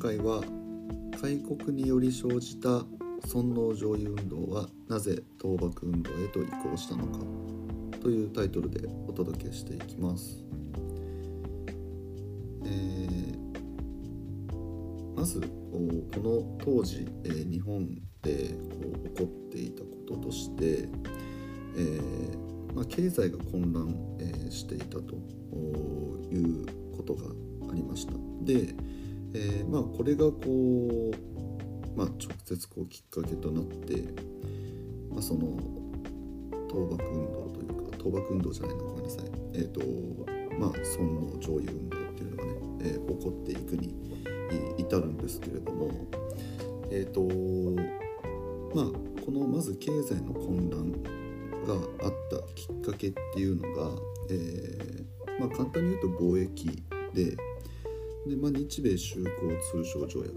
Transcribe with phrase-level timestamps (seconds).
[0.00, 0.42] 回は
[1.20, 2.68] 開国により生じた
[3.26, 7.18] 尊王攘夷運動はなぜ倒幕運動へと移行したのか
[8.00, 10.42] というタイトルでお届けしていきます。
[12.64, 13.34] えー、
[15.14, 15.46] まずこ
[16.14, 17.86] の当時、えー、日本
[18.22, 20.88] でこう起こっていたこととして、
[21.76, 25.14] えーまあ、経済が混乱、え、していたと
[26.32, 27.26] いうことが
[27.70, 28.14] ありました。
[28.42, 28.74] で、
[29.34, 31.14] えーまあ、これがこう、
[31.96, 34.02] まあ、直接こうきっかけとなって、
[35.10, 35.80] まあ、その
[36.68, 39.24] 倒幕運動というか倒幕運動じゃないのごめんなさい。
[39.54, 39.80] えっ、ー、と
[40.58, 43.94] まあ尊王攘夷運動っていうのがね、えー、起こっていくに
[44.78, 45.90] 至るんですけれども
[46.90, 47.20] えっ、ー、と
[48.74, 50.92] まあこのまず経済の混乱
[51.66, 51.74] が
[52.06, 53.90] あったきっかけっていうのが、
[54.30, 56.82] えーまあ、簡単に言うと貿易
[57.14, 57.36] で
[58.26, 59.30] で、まあ、日米修好
[59.82, 60.34] 通商条約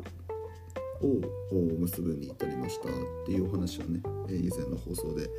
[1.01, 2.91] を結ぶに至りましたっ
[3.25, 5.29] ていうお話をね以前の放送で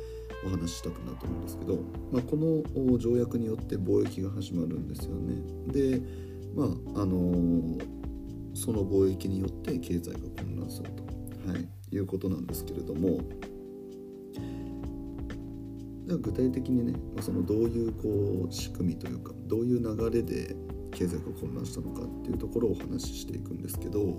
[0.45, 1.79] お話ししたくなと思うんですけど、
[2.11, 5.41] まあ、この条約によって貿易が始まるんですよね。
[5.67, 6.01] で
[6.55, 6.65] ま
[6.95, 7.77] ああの
[8.53, 11.03] その貿易によって経済が混乱すると、
[11.51, 13.19] はい、いうことなんですけれども。
[16.07, 20.55] 具体的にね、まあ、そのどういうこう仕組みというかどういう流れで
[20.95, 24.15] 経済が混乱したのかっていうところをお話ししていくんですけど、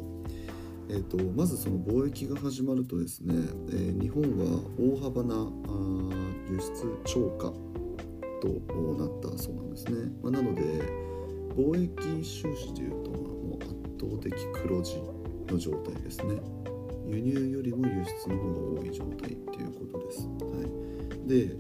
[0.91, 3.35] えーと、まずその貿易が始まるとですね、
[3.71, 7.53] えー、日本は大幅なあ輸出超過
[8.41, 8.49] と
[8.99, 10.13] なったそうなんですね。
[10.23, 10.63] まあ、なので
[11.57, 14.97] 貿易収支というと、まあ、もう圧倒的黒字
[15.49, 16.41] の状態ですね。
[17.07, 20.27] 輸入よりも輸出の方が多い状態っていうことです。
[20.27, 20.35] は
[21.25, 21.57] い、で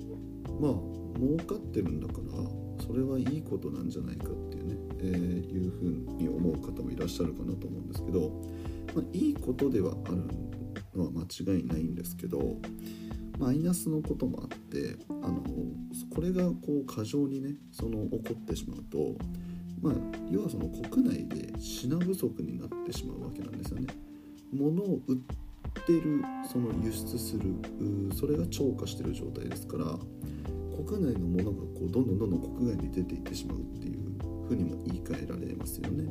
[0.61, 4.46] まあ儲かってるんだからそれはいいことなんじゃないかっ、
[5.01, 8.31] え、いうふうに思う方もいらっしゃるかなと思うんですけど、
[8.95, 10.25] まあ、いいことではある
[10.95, 11.23] のは間
[11.57, 12.57] 違いないんですけど
[13.39, 15.43] マイナスのこともあってあの
[16.15, 19.15] これがこう過剰にねその起こってしまうと、
[19.83, 19.95] まあ、
[20.31, 23.89] 要はその国内で品不足になってしまうわけなんですよね。
[24.53, 25.17] 物を売っ
[25.87, 27.55] てるその輸出する
[28.15, 29.85] それが超過してる状態ですから
[30.87, 34.06] 国内のものがこうどんどんどんどん国外に出ていってしまうっていう
[34.49, 36.05] ふうにも言い換えられますよね。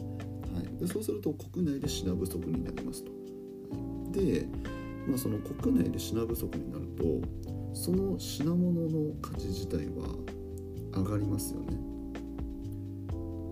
[0.53, 3.11] はい、でそうすると国内で品不足になりますと。
[4.11, 4.47] で、
[5.07, 7.21] まあ、その国内で品不足になると
[7.73, 10.07] その品物の価値自体は
[10.93, 11.77] 上がりますよね。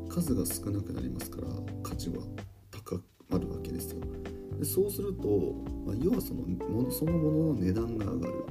[0.09, 1.47] 数が少なくなりますから
[1.81, 2.23] 価値は
[2.71, 4.01] 高まるわけですよ。
[4.59, 5.27] でそうすると、
[5.85, 8.45] まあ、要はそのものそのものの値段が上がる。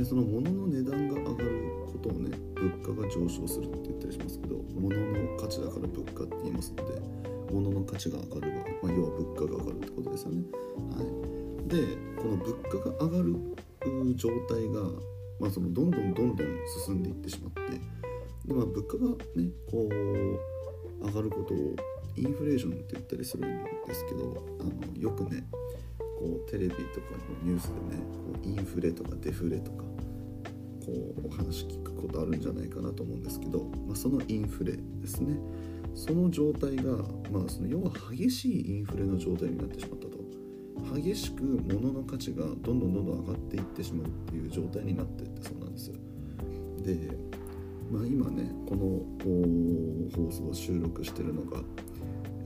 [0.00, 7.00] でその物の値段が上がることをね物価が上昇するって言ったりしますけど物の価値だから物価って言いますので
[7.52, 10.44] 物の価値が上がるは、まあ、要は物価が上がるってことですよね。
[10.96, 13.34] はい、でこの物価が上がる
[14.14, 14.80] 状態が、
[15.38, 16.46] まあ、そのどんどんどんどん
[16.86, 17.72] 進んでいってしまって
[18.46, 19.06] で、まあ、物価が
[19.36, 21.76] ねこう上がることを
[22.16, 25.44] インフレーションって言ったりするんですけどあのよくね
[26.20, 29.84] こうテレビとかのニュースでねこうインフレとかデフレとか
[30.84, 35.38] こうお話聞くことあるんじゃないかなと思うんですけど、まあ、そのインフレですね。
[35.94, 36.92] その状態が、
[37.32, 40.20] まあ、その要は激しいインフレの状態になってしまったと。
[40.94, 45.96] 激しく物の価値がどんどんどんどん上がっていってしまうっていう状態になっていってそうなんですよ。
[46.82, 47.10] で、
[47.90, 48.86] まあ、今ねこの
[50.14, 51.60] 放送を収録してるのが、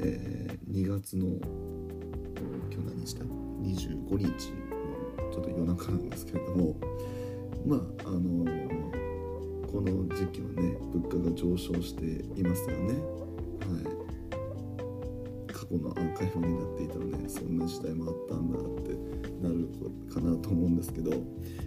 [0.01, 1.27] えー、2月の
[2.71, 3.44] 今日何日だ？
[3.65, 4.53] 25日
[5.33, 6.77] ちょっと夜中なんですけれども
[7.67, 8.45] まああの
[9.67, 12.05] この時期はね物価が上昇して
[12.39, 12.93] いますよね。
[12.93, 14.05] はい
[15.53, 18.93] 過去のアーカイブになっていたらねそんな時代もあったんだって
[19.43, 19.69] なる
[20.13, 21.13] かなと思うんですけど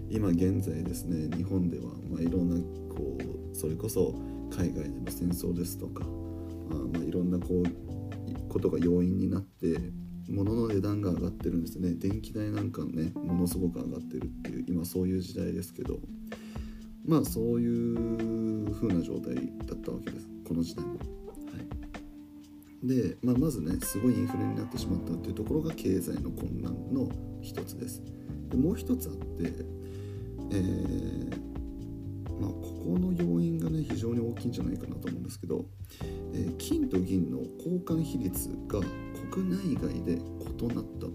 [0.09, 2.57] 今現在ですね日本では、まあ、いろんな
[2.93, 4.13] こうそれこそ
[4.51, 9.77] 海外での戦争ですとかあまあいろんなこうことが要因になって
[10.29, 15.99] 物の値段が上がってるんですね電気代なんかねものすごく上がってるっていう今そういう時代ですけど
[17.05, 19.41] まあそういう風な状態だ
[19.75, 20.93] ったわけですこの時代も。
[20.93, 20.97] は
[22.83, 27.09] い、で、まあ、まずねすごいインフレになってしまったっていうところが経済の混乱の
[27.41, 28.01] 一つです。
[28.49, 29.53] でもう一つあって、
[30.51, 31.47] えー
[32.39, 35.65] まあ、ここの要因がね非常に大きいんじゃないかなと思うんですけど、
[36.33, 38.79] えー、金と銀の交換比率が
[39.31, 41.11] 国内外で異なったと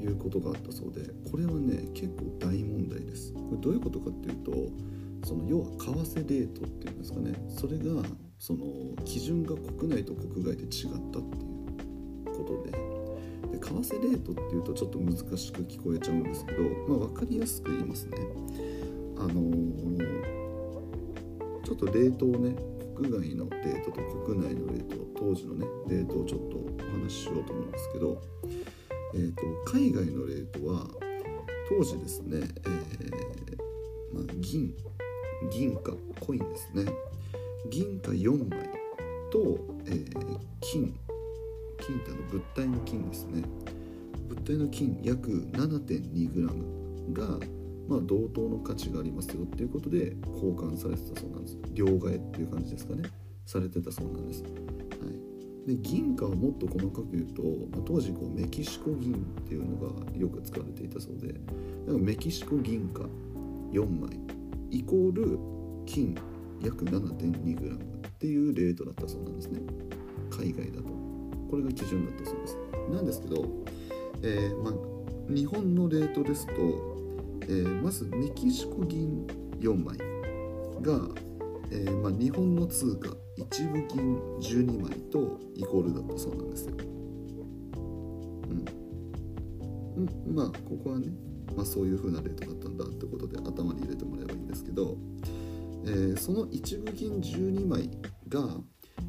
[0.00, 3.32] いうことがあったそうでこれはね結構大問題です。
[3.32, 4.52] これどういうことかっていうと
[5.26, 5.74] その要は為
[6.20, 7.32] 替レートっていうんですかね。
[7.48, 8.02] それが
[8.38, 8.66] その
[9.04, 10.70] 基準が国内と国外で違っ
[11.10, 11.40] たってい
[12.32, 12.94] うことで。
[13.52, 18.18] で為替レートっていうとちょっと難しく聞こえちゃうんですけど、まあ、分かりやすく言いますね。
[19.16, 19.98] あのー、
[21.62, 22.56] ちょっとレートをね
[22.94, 28.22] 国外のレートと国内のレート当時のねレートをちょっとお話ししようと思うんですけど、
[29.14, 30.86] えーと、海外のレートは
[31.68, 33.56] 当時ですね、えー、
[34.12, 34.74] まあ、銀
[35.50, 36.84] 銀貨コインですね。
[37.70, 38.68] 銀貨4枚
[39.30, 40.94] と、えー、金。
[41.80, 43.42] 金ってあの物体の金ですね。
[44.28, 47.38] 物体の金約 7.2g が、
[47.88, 51.58] まあ、同等の価値がありますよっていうことで交換されてたそうなんです。
[51.72, 53.02] 両替っていう感じですかね。
[53.46, 54.48] されてたそうなんです、は
[55.66, 63.02] い、で銀貨はもっと細かく言うと、まあ、当時こうメキシコ銀っていうのがよく使われていたそうでだかメキシコ銀貨
[63.72, 64.18] 4枚
[64.70, 65.38] イコール
[65.86, 66.16] 金
[66.62, 67.80] 約 7.2g っ
[68.18, 69.60] ていうレートだったそうなんですね。
[70.30, 70.88] 海外だと。
[71.50, 72.56] これが基準だったそうです。
[72.90, 73.44] なんですけど、
[74.22, 74.72] えー、まあ、
[75.28, 76.93] 日本のレートですと、
[77.44, 79.26] えー、まずメキシコ銀
[79.60, 79.96] 4枚
[80.82, 81.08] が、
[81.70, 86.74] えー、まあ、日本の通貨一部銀12枚とイコールだったそうなんですよ。
[89.96, 91.08] うん、まあここはね、
[91.56, 94.96] まあ、そういう風なレートだったんだってことで頭に入れてもらえばいいんですけど、
[95.84, 97.90] えー、その一部銀12枚
[98.28, 98.56] が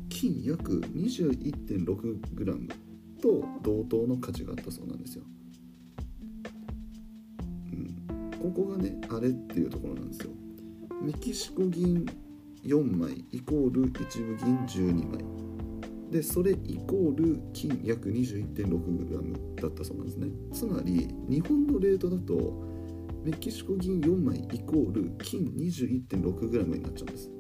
[0.10, 2.68] 金約 21.6g
[3.22, 5.24] と同等の価値があったそうなんですよ。
[8.46, 10.30] ここがねあれっていうところなんですよ。
[11.02, 12.06] メキシコ銀
[12.64, 15.26] 4枚イコール一部銀12枚。
[16.12, 20.28] でそれイコール金約 21.6g だったそうなんですね。
[20.54, 22.64] つまり日本のレートだと
[23.24, 27.32] メキシコ銀4枚イコール金 21.6g になっちゃうんです。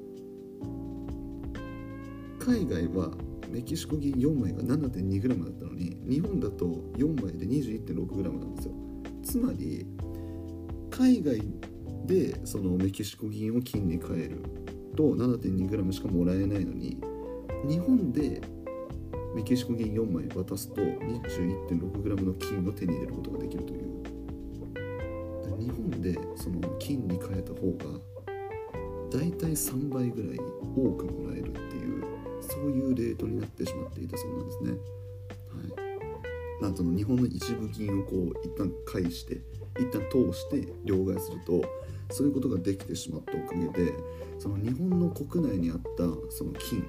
[2.39, 3.11] 海外は
[3.51, 6.65] メキシコ銀4枚が 7.2g だったのに日本だと
[6.97, 8.73] 4枚で 21.6g なんですよ。
[9.23, 9.85] つまり
[10.97, 11.41] 海外
[12.05, 14.41] でそのメキシコ銀を金に変える
[14.95, 16.97] と 7.2g しかもらえないのに
[17.67, 18.41] 日本で
[19.35, 23.85] メキシコ銀4枚渡すと 21.6g の金を手に入れることができるという
[25.59, 27.99] 日本でその金に変えた方が
[29.11, 30.39] 大体3倍ぐらい
[30.75, 32.03] 多くもらえるっていう
[32.41, 34.71] そういうレートになってしまっていたそうなんですね。
[34.71, 39.41] はいまあ、その日本の一部金をこう一旦返して
[39.79, 41.63] 一旦通して両替すると
[42.11, 43.93] そういうことができてしまったおかげで
[44.39, 46.83] その日本の国内にあったその金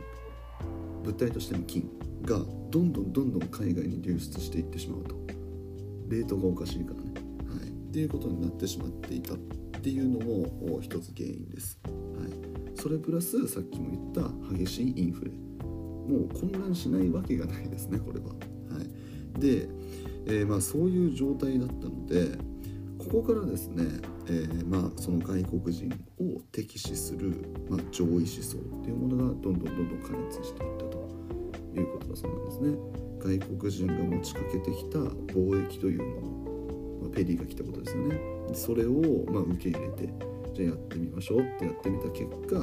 [1.03, 1.89] 物体としての金
[2.23, 2.39] が
[2.71, 5.17] どんどんどんどん海外に流出していってしまうと。
[6.09, 7.13] レートがおかしいからね、
[7.61, 9.37] はい、っていうことになってしまっていたっ
[9.83, 15.31] ていうのも一つ原因です、はい、それプラスさっきも言った激しいインフレ。
[15.31, 18.33] もう混乱しないわけがないですねこれは、は
[18.81, 19.69] い、で、
[20.27, 22.39] えー、まあそういう状態だったので
[23.07, 23.85] ここからですね、
[24.27, 25.89] えー、まあその外国人
[26.19, 30.97] を敵視する、まあ、上位思想っていうものがどんどんどんどん加熱していったと
[31.77, 32.77] いうことだそうなんですね。
[33.19, 38.21] 外国人が持ちかけてきた貿易というもの、まあ、ペリーが来たことですよね。
[38.53, 40.13] それをまあ受け入れて
[40.55, 42.57] じゃあやってみましょうってやってみた結果、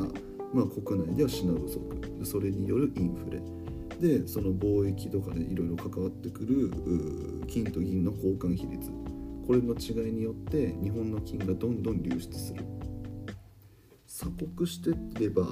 [0.54, 3.42] まあ、国内では品不足それによるインフレ
[4.00, 6.72] でその貿易とかでいろいろ関わってくる
[7.48, 8.92] 金と銀の交換比率
[9.46, 12.66] これの違いによって日本の金がどんどん流出する。
[14.08, 15.46] 鎖国してれば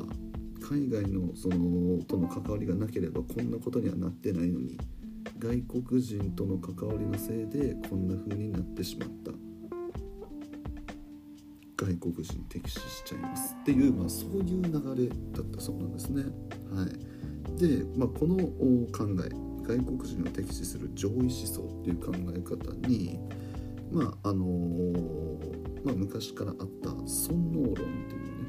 [0.61, 4.77] 海外のそのとの関わりがなければこんなことにはなってないのに
[5.39, 9.31] 外国人との関わりのせいでこんな風になってしまった。
[11.83, 13.55] 外国人敵視しちゃいます。
[13.59, 16.23] っていう、まあ、そういう流れだったそうなんですね。
[16.71, 18.37] はい、で、まあ、この
[18.91, 19.29] 考え
[19.63, 23.19] 外国人を敵視する上位思想っていう考え方に
[23.91, 28.41] まああのー、まあ、昔からあった尊王論っていうね、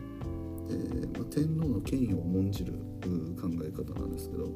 [0.71, 2.73] えー、まあ、天皇の権威を重んじる
[3.41, 4.47] 考え方なんですけど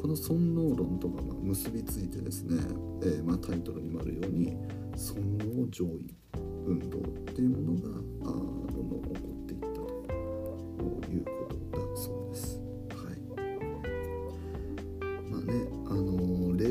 [0.00, 2.62] この尊王論とがま結びついてですね、
[3.02, 4.56] えー、ま、タイトルにもあるように
[4.96, 5.16] 尊
[5.58, 6.14] 王攘夷
[6.66, 7.02] 運動っ
[7.34, 7.88] ていうものが
[8.26, 8.59] あ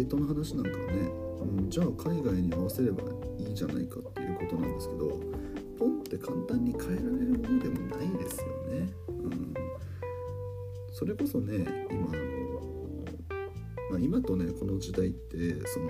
[0.09, 1.11] トの話なんかはね、
[1.41, 3.03] うん、じゃあ海外に合わせれば
[3.37, 5.19] いいじゃないかっていうことなんですけど
[5.77, 8.89] ポンって簡単に変えられるものでもないですよね。
[9.07, 9.53] うん、
[10.91, 12.49] それこそね今あの、
[13.91, 15.37] まあ、今とねこの時代って
[15.67, 15.87] その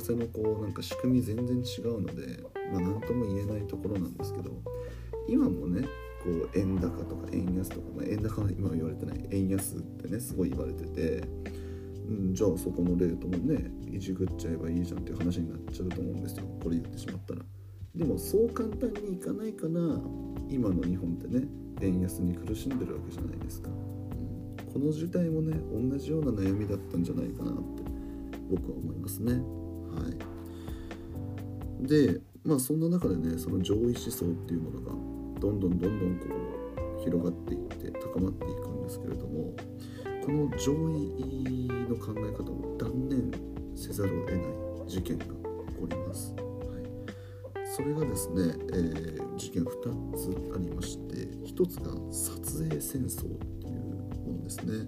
[0.00, 4.50] 為替のこうなんか仕組み全然違うので、まあ、何とも言えないところなんですけど
[5.26, 5.88] 今もね
[6.22, 11.22] こう円高とか円安とか、まあ、円高は今は言われてない円安ってねすごい言われてて
[12.08, 16.44] うん、じゃあそこのレートもねいじくっちゃえばいいじゃんっていう話になっちゃうと思うんですよ。
[16.62, 17.42] これ言ってしまったら。
[17.94, 19.70] でもそう簡単にいかないから
[20.48, 21.46] 今の日本ってね
[21.82, 25.58] 円安に苦しんでるわけじゃないですか、うん、この事態もね
[25.90, 27.82] 同じような悩みだったんじゃないかなって
[28.50, 29.34] 僕は思いますね。
[29.34, 29.40] は
[31.82, 31.86] い。
[31.86, 34.92] でまあそんな中でねその上位思想っていうものが
[35.40, 36.26] どんどんどんどんこ
[36.98, 39.54] う広がっていって高まっていくんですけれども
[40.28, 43.32] この上位の考え方を断念
[43.74, 45.40] せざるを得ない事件が起こ
[45.88, 46.34] ります。
[46.34, 51.14] はい、それがですね、えー、事件2つありまして
[51.46, 53.80] 1つが撮影戦争っていう
[54.26, 54.86] ものですね。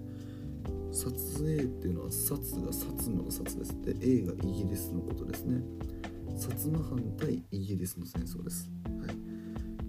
[0.91, 3.81] 撮影っていうのは薩が薩摩の薩です。
[3.81, 5.63] で A がイギリスのことですね。
[6.37, 9.09] 薩摩藩対イギリスの戦争です、はい、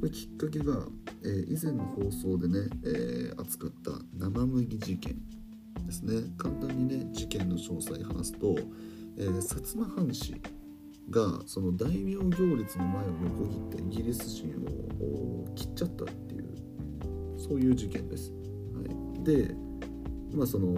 [0.00, 0.86] これきっかけが、
[1.22, 5.41] えー、以前の放送でね、えー、扱った生麦事件。
[5.92, 8.56] ですね簡単にね事件の詳細話すと、
[9.18, 10.34] えー、薩摩藩士
[11.10, 14.48] がその大名行列の前を横切ったイギリス人
[15.00, 16.48] を切っちゃったっていう
[17.36, 18.32] そういう事件です。
[18.74, 18.82] は
[19.20, 19.54] い、で
[20.32, 20.74] まあその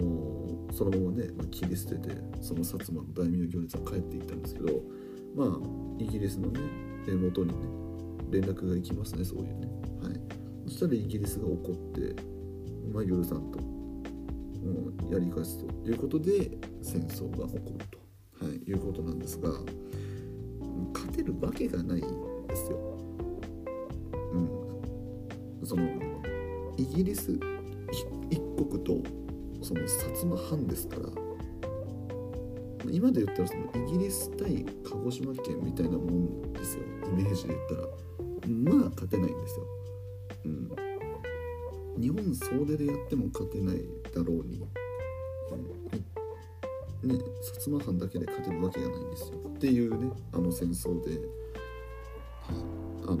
[0.73, 2.09] そのままね、まあ、切り捨てて
[2.41, 4.81] その薩摩の大名行列は帰っていったんですけど
[5.35, 5.47] まあ
[5.97, 6.59] イギリスのね
[7.07, 7.67] 元にね
[8.31, 9.67] 連絡が行きますねそういうね。
[10.01, 10.19] はい、
[10.65, 12.21] そしたらイギリスが怒って
[12.91, 13.74] まあ許さんと
[15.11, 17.85] やり返すということで戦争が起こる
[18.39, 19.49] と、はい、いうことなんですが
[20.93, 22.07] 勝てるわけがないで
[22.55, 22.97] すよ。
[24.33, 25.83] うん、その
[26.77, 27.31] イギリス
[28.29, 29.01] 一国と
[29.61, 31.25] その薩摩藩ですから
[32.91, 36.83] 今で言ったらそのイギリス対鹿児島県みたいなもんですよ。
[37.07, 38.05] イメージで言ったら。
[38.47, 39.65] まあ勝てないんですよ。
[40.45, 42.01] うん。
[42.01, 43.81] 日本総出でやっても勝てない。
[44.15, 44.65] だろうに、ね
[47.41, 49.37] 薩摩藩だけで勝てるわけがないんですよ。
[49.47, 51.19] っていうねあの戦争で、
[53.07, 53.17] あの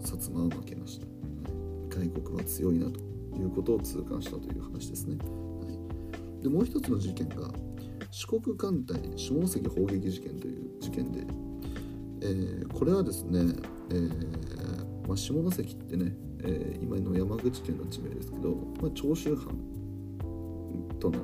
[0.00, 1.06] 薩摩は負けました、
[1.88, 2.98] 外国は強いなと
[3.38, 5.24] いうことを痛感したという話ですね、は
[6.40, 7.50] い、でもう一つの事件が
[8.10, 11.20] 四国艦隊下関砲撃事件という事件で、
[12.22, 13.54] えー、これはですね、
[13.90, 16.12] えーまあ、下関ってね
[16.46, 18.50] えー、今の山口県の地名ですけど、
[18.80, 19.58] まあ、長州藩
[21.00, 21.18] との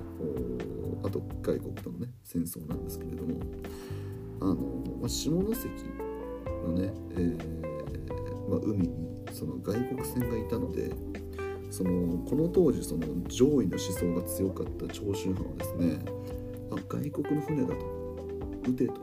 [1.05, 3.41] あと外国とのね戦争なんですけれども
[4.41, 4.55] あの、
[5.01, 5.71] まあ、下関
[6.67, 10.91] のね、えー、まあ、海にその外国船がいたので
[11.71, 15.99] そのこの当時その上位の思想が強かった長州藩はですね
[16.71, 18.03] あ外国の船だと
[18.69, 18.95] 撃てと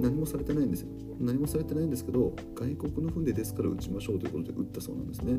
[0.00, 0.88] 何もされてないんですよ。
[1.20, 5.38] 何もされてないんですけど外国の船ですから撃ちましょうということで撃ったそうなんですね。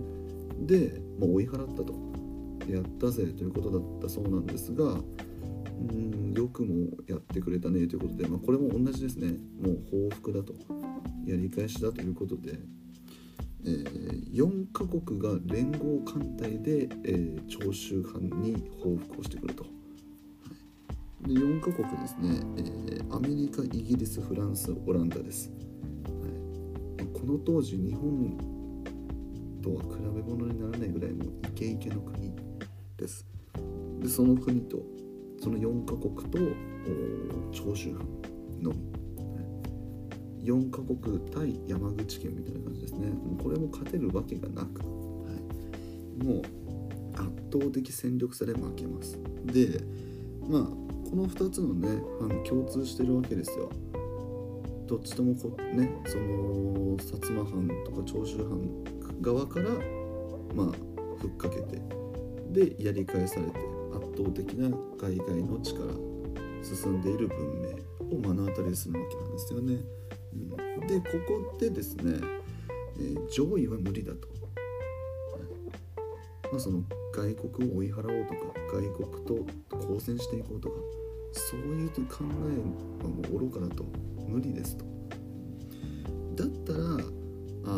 [0.60, 2.12] で、まあ、追い払ったと。
[2.68, 9.32] やったぜということだったそうなんですがうんよくもやってくれたねということで、まあ、これも同じですね。
[9.62, 10.54] もう報復だと。
[11.26, 12.60] やり返しだということで、
[13.66, 19.66] えー、4カ国が連合艦隊で、えー、長州藩に報復をしてくると。
[21.28, 25.52] で4カ国ですね、えー、アメリカイギリスフランスオランダです。
[27.32, 28.38] の当時日本
[29.62, 32.34] とは比べ物にならないぐらいのイケイケの国
[32.98, 33.26] です。
[34.00, 34.80] でその国と
[35.40, 36.38] その4カ国と
[37.52, 38.06] 長州藩
[38.62, 38.72] の
[40.40, 43.08] み、4カ国対山口県みたいな感じですね。
[43.10, 44.86] もうこれも勝てるわけがなく、は
[46.22, 46.42] い、もう
[47.14, 49.18] 圧倒的戦力差で負けます。
[49.46, 49.82] で
[50.48, 50.64] まあ
[51.10, 53.70] この2つのね藩共通してるわけですよ。
[54.92, 58.60] どっちともこねその薩摩藩とか長州藩
[59.22, 59.70] 側から
[60.54, 60.68] まあ
[61.18, 61.82] ふっかけて
[62.50, 63.60] でやり返されて
[63.96, 64.68] 圧倒的な
[65.00, 65.94] 海外の力
[66.62, 69.78] 進んでいる文明を目の当たりにするわけなんですよね。
[70.34, 72.20] うん、でここでですね、
[72.98, 74.28] えー、上位は無理だと。
[76.52, 76.84] まあ、その
[77.14, 78.40] 外国を追い払おうとか
[78.74, 80.76] 外国と交戦していこうとか
[81.32, 83.86] そういう考えはもう愚かだと
[84.32, 84.86] 無理ですと。
[86.36, 86.80] だったら
[87.66, 87.70] あ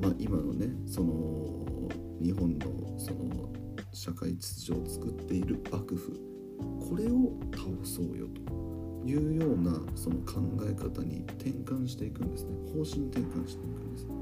[0.00, 1.88] まあ今のねその
[2.22, 2.66] 日本の
[2.98, 3.48] その
[3.92, 6.12] 社会秩序を作っている幕府
[6.88, 8.68] これを倒そうよと。
[9.04, 12.50] いうようなその考え方に転換していくんですね。
[12.72, 14.12] 方針転換していくんです、は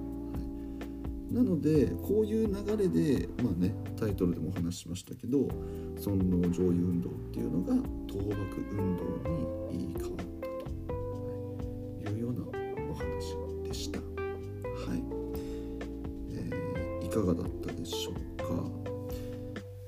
[1.33, 5.49] い、なのでこういう流れでまあねタイトルでもお話ししましたけど
[5.99, 7.75] その上位運動っていうのが
[8.09, 8.35] 倒幕
[8.71, 9.05] 運動
[9.73, 10.36] に変わった。
[17.17, 18.45] かがだったでしょうか、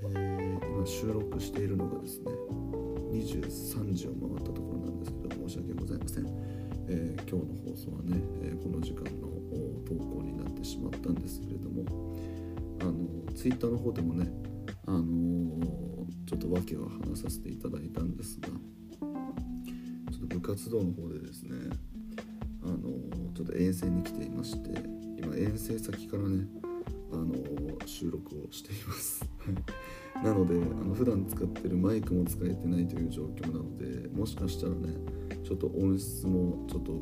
[0.05, 2.33] えー、今収録しているのがですね
[3.13, 6.27] 23時を回ったところなんですけど申し訳ございません、
[6.89, 9.29] えー、今日の放送はね、えー、この時間の
[9.85, 11.85] 投稿になってしまったんですけれども
[12.81, 14.31] あのツイッターの方でもね
[14.87, 15.05] あの
[16.27, 21.57] ちょっと訳を話させていただいたんですがちょっと部活動の方でですね
[22.63, 22.79] あの
[23.35, 24.71] ちょっと遠征に来ていまして
[25.19, 26.47] 今遠征先からね
[27.13, 27.35] あの
[27.87, 29.25] 収録をしています。
[30.23, 34.95] なのであの普段使ってるマイクも使えてないという状況なのでもしかしたらね
[35.45, 36.93] ちょっと音質もちょっと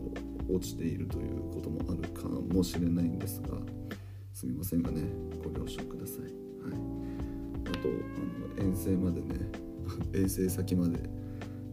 [0.52, 3.58] 落ちているということもあるかもしれないんですが
[4.32, 5.02] すみませんがね
[5.42, 6.32] ご了承ください、はい、
[7.64, 7.88] あと
[8.58, 9.50] あの遠征までね
[10.12, 10.98] 遠征先まで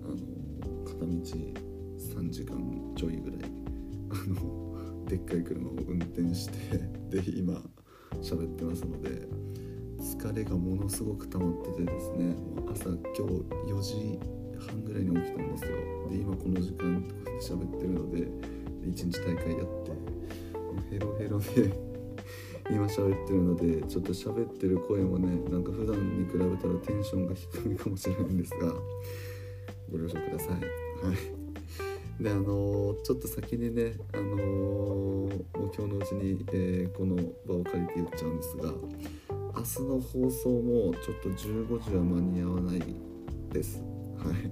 [0.03, 3.39] あの片道3時間ちょいぐらい
[4.09, 6.77] あのでっかい車を運転して
[7.21, 7.61] で今
[8.21, 9.27] 喋ってますので
[9.99, 12.35] 疲れがものすごく溜まっててですね
[12.71, 13.33] 朝今日
[13.71, 14.19] 4時
[14.67, 15.69] 半ぐらいに起きたんですよ。
[16.09, 18.27] で今この時間とかで喋ってるので
[18.85, 19.91] 1日大会やって
[20.91, 21.73] ヘロヘロで
[22.69, 28.73] 今喋ってるのでちょっと喋ってる声もねなんか普段に比べたらテンションが低いかもしれないんですが
[29.91, 30.49] ご了承ください。
[30.51, 30.57] は
[31.13, 31.42] い。
[32.19, 37.15] であの、ちょっと先にねあのー、もう今日のうちに、えー、この
[37.47, 38.71] 場を借りて言っちゃうんですが
[39.55, 42.83] 明日の放送もちょっと15時は間に合わない
[43.51, 43.81] です。
[44.17, 44.51] はい。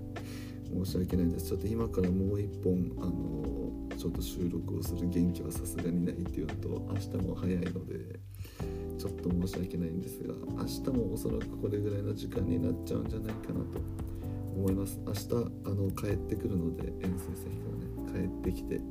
[0.85, 1.47] 申し訳ないです。
[1.47, 3.51] ちょっと今からもう一本あの
[3.97, 8.19] ちょっと収録をする元気はさすがにないっていうのと明日も早いので
[8.97, 13.79] ちょっと申し訳ないんですが明日もおそらくこれぐらいの時間になっちゃうんじゃないかなと。
[14.55, 14.99] 思います。
[15.05, 15.19] 明日
[15.65, 18.81] あの帰ってくるので遠征先からね帰ってきて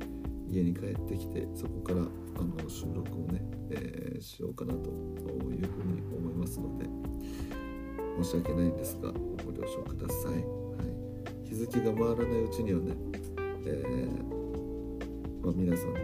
[0.51, 2.03] 家に帰ってきてそこからあ
[2.43, 6.85] の収録をね、えー、しようかなというふうに思いますので
[8.21, 9.11] 申し訳ないんですが
[9.45, 12.93] ご了承ください、はい、日付が回らないうちにはね、
[13.65, 15.99] えー、まあ、皆さんの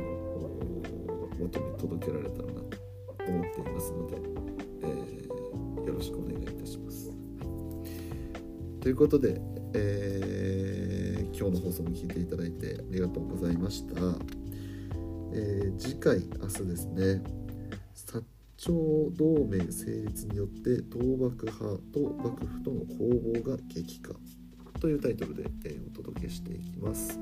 [1.38, 2.78] 元に届けられたらなと
[3.28, 4.18] 思っていますので、
[4.84, 6.87] えー、よろしくお願いいたします。
[8.88, 9.42] ということで、
[9.74, 13.96] えー、今日の放送も聞いていただいてありがとうございました。
[15.34, 17.22] えー、次回明日ですね。
[17.94, 18.24] 薩
[18.56, 24.14] 長同盟成立によって倒幕派と幕府との攻防が激化。
[24.80, 27.20] というタイトルで、えー、お届けしていきます。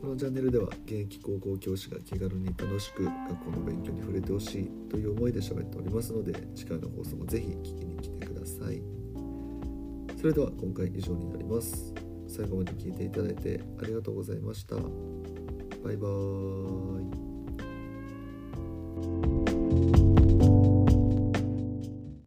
[0.00, 8.82] このチャンネルでは現役高校教師が気軽に楽しく学校の勉強に触れてほしいという思いで喋っておりますので次回の放送もぜひ聞きに来てください
[10.18, 11.94] それでは今回以上になります
[12.28, 14.76] 最後まで聞いていただいてありがとうございました。
[14.76, 17.23] バイバーイ。